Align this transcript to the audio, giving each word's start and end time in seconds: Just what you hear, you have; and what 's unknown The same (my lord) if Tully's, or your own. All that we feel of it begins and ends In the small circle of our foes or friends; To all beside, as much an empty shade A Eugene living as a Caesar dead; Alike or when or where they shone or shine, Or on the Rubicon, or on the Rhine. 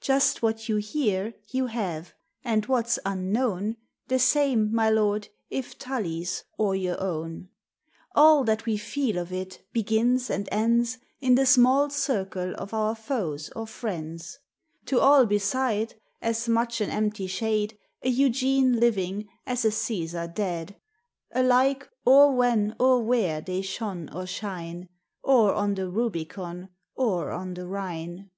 Just 0.00 0.42
what 0.44 0.68
you 0.68 0.76
hear, 0.76 1.34
you 1.48 1.66
have; 1.66 2.14
and 2.44 2.66
what 2.66 2.88
's 2.88 3.00
unknown 3.04 3.76
The 4.06 4.20
same 4.20 4.72
(my 4.72 4.88
lord) 4.88 5.26
if 5.50 5.76
Tully's, 5.76 6.44
or 6.56 6.76
your 6.76 7.00
own. 7.02 7.48
All 8.14 8.44
that 8.44 8.64
we 8.64 8.76
feel 8.76 9.18
of 9.18 9.32
it 9.32 9.64
begins 9.72 10.30
and 10.30 10.48
ends 10.52 10.98
In 11.18 11.34
the 11.34 11.44
small 11.46 11.90
circle 11.90 12.54
of 12.58 12.72
our 12.72 12.94
foes 12.94 13.50
or 13.56 13.66
friends; 13.66 14.38
To 14.86 15.00
all 15.00 15.26
beside, 15.26 15.94
as 16.20 16.48
much 16.48 16.80
an 16.80 16.88
empty 16.90 17.26
shade 17.26 17.76
A 18.04 18.08
Eugene 18.08 18.78
living 18.78 19.26
as 19.46 19.64
a 19.64 19.72
Caesar 19.72 20.28
dead; 20.28 20.76
Alike 21.32 21.90
or 22.06 22.32
when 22.36 22.76
or 22.78 23.02
where 23.02 23.40
they 23.40 23.62
shone 23.62 24.08
or 24.10 24.26
shine, 24.28 24.88
Or 25.24 25.52
on 25.52 25.74
the 25.74 25.90
Rubicon, 25.90 26.68
or 26.94 27.32
on 27.32 27.54
the 27.54 27.66
Rhine. 27.66 28.30